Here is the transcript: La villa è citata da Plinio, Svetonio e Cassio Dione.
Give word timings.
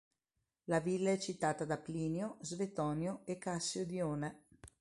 La 0.63 0.79
villa 0.79 1.11
è 1.11 1.19
citata 1.19 1.63
da 1.63 1.77
Plinio, 1.77 2.37
Svetonio 2.41 3.21
e 3.25 3.37
Cassio 3.37 3.85
Dione. 3.85 4.45